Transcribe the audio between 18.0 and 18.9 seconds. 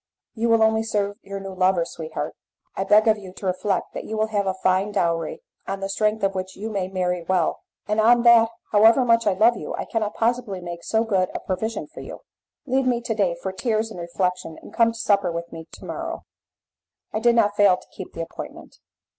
the appointment.